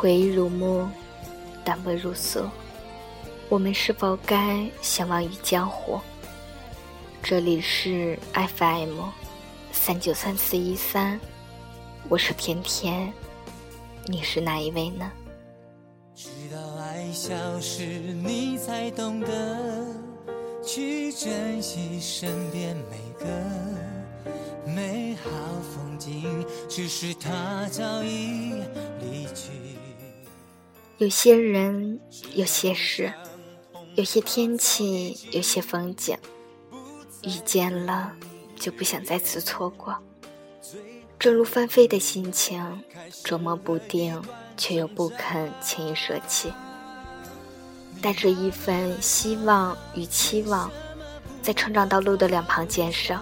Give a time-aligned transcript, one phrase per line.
[0.00, 0.88] 回忆如梦，
[1.64, 2.48] 淡薄如素。
[3.48, 5.98] 我们是否该相忘于江湖？
[7.20, 9.00] 这里是 FM
[9.72, 11.18] 三九三四一三，
[12.08, 13.12] 我是甜甜，
[14.06, 15.10] 你是哪一位呢？
[16.14, 19.84] 直到爱消失，你才懂得
[20.64, 23.26] 去珍惜身边每个
[24.64, 25.28] 美好
[25.74, 28.62] 风景，只是他早已
[29.00, 29.50] 离去。
[30.98, 32.00] 有些人，
[32.34, 33.12] 有些事，
[33.94, 36.18] 有些天气，有些风景。
[37.22, 38.10] 遇见了，
[38.56, 39.96] 就不想再次错过。
[41.16, 42.82] 正如翻飞的心情，
[43.22, 44.20] 捉摸不定，
[44.56, 46.52] 却又不肯轻易舍弃。
[48.02, 50.68] 带着一份希望与期望，
[51.40, 53.14] 在成长道路的两旁坚守，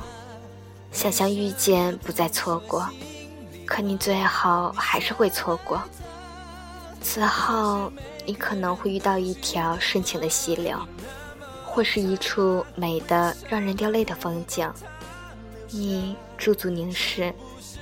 [0.93, 2.89] 想象遇见不再错过，
[3.67, 5.83] 可你最后还是会错过。
[7.09, 7.93] 此后，
[8.27, 10.77] 你可能会遇到一条深情的溪流。
[11.65, 14.67] 或是一处美的让人掉泪的风景，
[15.69, 17.33] 你驻足凝视，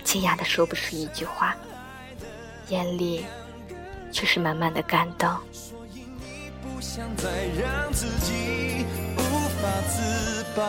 [0.02, 1.56] 惊讶的说不出一句话，
[2.68, 3.24] 眼里
[4.10, 5.30] 却是满满的感动。
[6.60, 8.84] 不想再让自己
[9.16, 9.20] 无
[9.62, 10.64] 法自拔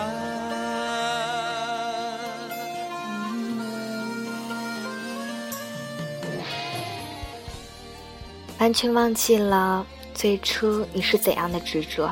[8.60, 12.12] 完全忘记了最初你是怎样的执着。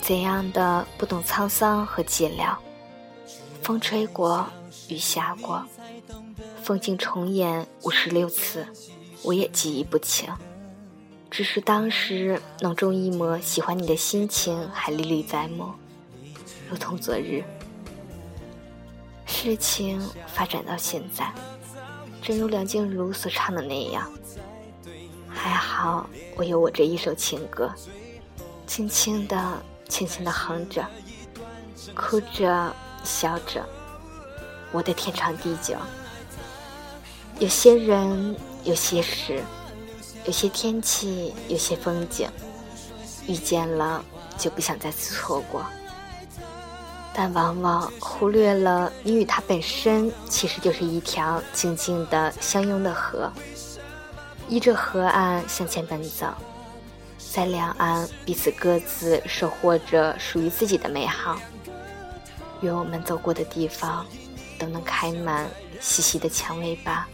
[0.00, 2.56] 怎样的不懂沧桑和寂寥？
[3.62, 4.44] 风吹过，
[4.88, 5.64] 雨下过，
[6.62, 8.66] 风景重演五十六次，
[9.22, 10.28] 我也记忆不清。
[11.30, 15.70] 只是当时浓中一抹喜欢你的心情还历历在目，
[16.68, 17.42] 如同昨日。
[19.24, 21.32] 事情发展到现在，
[22.20, 24.10] 正如梁静茹所唱的那样，
[25.34, 27.70] 还好我有我这一首情歌，
[28.66, 29.62] 轻轻的。
[29.88, 30.82] 轻轻的哼着，
[31.94, 33.62] 哭着，笑着，
[34.70, 35.76] 我的天长地久。
[37.38, 38.34] 有些人，
[38.64, 39.42] 有些事，
[40.24, 42.26] 有些天气，有些风景，
[43.26, 44.02] 遇见了
[44.38, 45.62] 就不想再次错过。
[47.12, 53.30] 但往往忽略了，你与他本身其实就是一条静静的相拥的河，
[54.52, 56.26] 依着河岸向前奔走。
[57.16, 61.38] 在两岸，彼此各自守护着属于自己的美好。
[62.60, 64.04] 愿我们走过的地方，
[64.58, 65.48] 都能开满
[65.80, 67.08] 细细的蔷薇吧。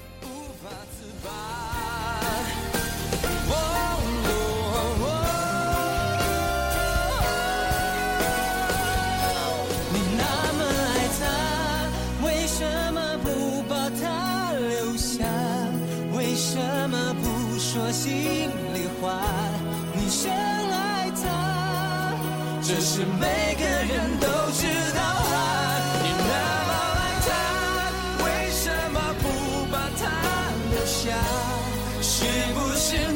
[18.09, 19.21] 心里话？
[19.95, 22.15] 你深爱他，
[22.63, 25.37] 这是每个人都知道啊。
[26.03, 26.33] 你那
[26.69, 27.31] 么爱他，
[28.25, 28.65] 为什
[28.95, 29.25] 么不
[29.71, 30.03] 把他
[30.71, 31.13] 留下？
[32.01, 32.25] 是
[32.55, 33.13] 不是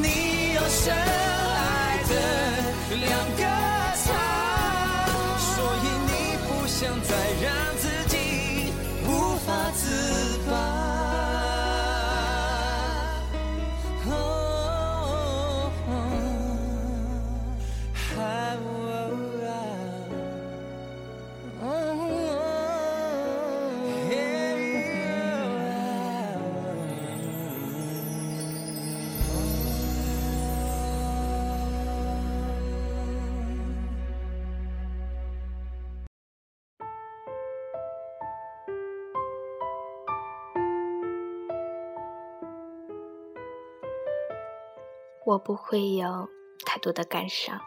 [45.25, 46.27] 我不会有
[46.65, 47.61] 太多的感伤，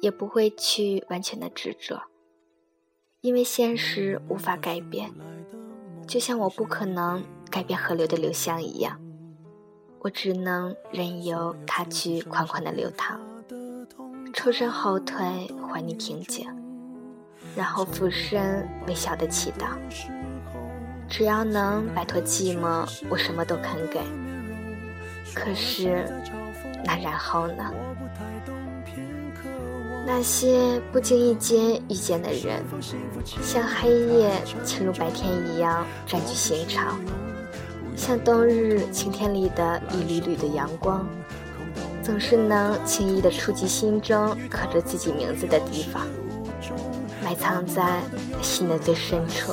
[0.00, 2.02] 也不会去完全的执着，
[3.20, 5.10] 因为现实无法改变，
[6.06, 9.00] 就像我不可能改变河流的流向一样，
[9.98, 13.20] 我只能任由它去款款的流淌，
[14.32, 16.48] 抽身后退，还你平静，
[17.56, 19.76] 然后俯身微笑的祈祷，
[21.08, 24.00] 只要能摆脱寂寞，我什么都肯给。
[25.34, 26.06] 可是。
[26.84, 27.64] 那然后呢？
[30.06, 32.64] 那些不经意间遇见的人，
[33.42, 34.32] 像黑夜
[34.64, 36.80] 侵入白天一样占据心潮，
[37.94, 41.06] 像冬日晴天里的一缕缕的阳光，
[42.02, 46.06] 总是能轻易的触及心中刻着自己名字的地方，
[47.22, 48.00] 埋藏在
[48.40, 49.52] 心的最深处，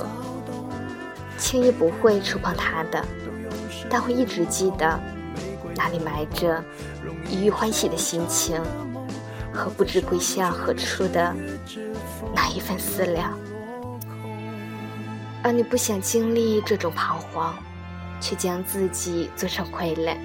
[1.37, 3.03] 轻易不会触碰它的，
[3.89, 4.97] 但会一直记得。
[5.75, 6.63] 那里埋着
[7.29, 8.61] 一遇欢喜的心情，
[9.53, 11.35] 和不知归向何处的
[12.33, 13.37] 那一份思量。
[15.43, 17.53] 而你不想经历这种彷徨，
[18.19, 20.15] 却将自己做成傀儡。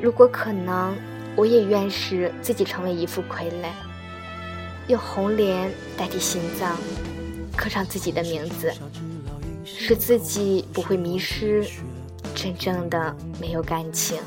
[0.00, 0.96] 如果可能，
[1.36, 3.68] 我也愿使自己成为一副傀儡，
[4.88, 6.76] 用红莲代替心脏，
[7.56, 8.72] 刻上自己的名字，
[9.64, 11.64] 使自己不会迷失。
[12.34, 14.18] 真正的没有感情，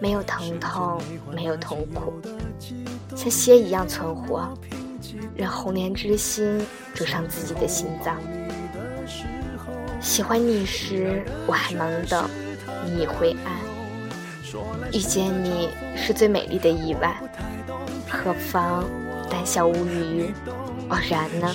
[0.00, 1.00] 没有疼痛，
[1.34, 2.12] 没有痛苦，
[3.16, 4.48] 像血一样存活，
[5.36, 6.60] 让红莲之心
[6.94, 8.16] 灼伤自己的心脏。
[10.00, 12.28] 喜欢你时，我还懵懂，
[12.84, 13.52] 你已灰暗。
[14.92, 17.20] 遇见你是最美丽的意外，
[18.08, 18.84] 何妨
[19.28, 20.32] 胆小无余，
[20.88, 21.54] 偶然呢？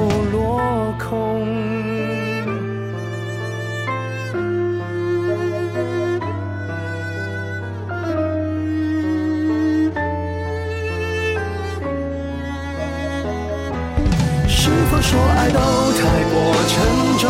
[14.63, 16.37] 说爱都太过
[16.67, 16.77] 沉
[17.17, 17.25] 重，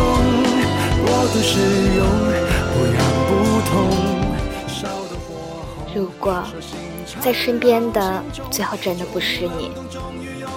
[1.06, 1.58] 过度使
[1.96, 2.04] 用，
[2.74, 2.96] 不痒
[3.26, 3.30] 不
[3.70, 3.72] 痛。
[5.94, 6.44] 如果
[7.22, 9.70] 在身边的最后真的不是你，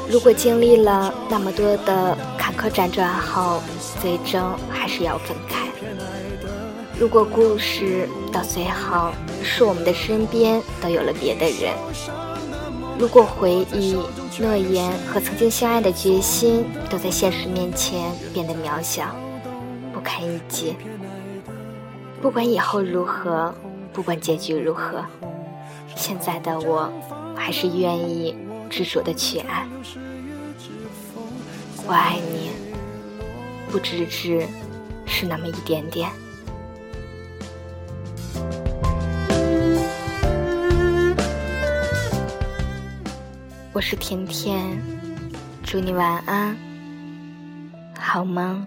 [0.09, 3.63] 如果经历了那么多的坎坷辗转后，
[4.01, 5.65] 最终还是要分开，
[6.99, 9.11] 如果故事到最后
[9.41, 11.73] 是我们的身边都有了别的人。
[12.99, 13.97] 如果回忆、
[14.41, 19.15] 诺言和曾经相爱的决心都在现实面前变得渺小、
[19.93, 20.75] 不堪一击，
[22.21, 23.53] 不管以后如何，
[23.93, 25.03] 不管结局如何，
[25.95, 26.91] 现在的我
[27.35, 28.35] 还是愿意
[28.69, 29.65] 执着的去爱。
[31.87, 32.49] 我爱你，
[33.71, 34.45] 不只只
[35.05, 36.09] 是那么一点点。
[43.75, 44.81] 我是甜甜，
[45.61, 46.55] 祝你晚安，
[47.99, 48.65] 好梦。